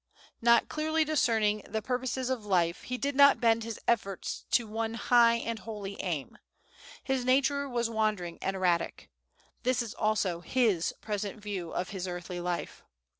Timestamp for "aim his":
6.01-7.23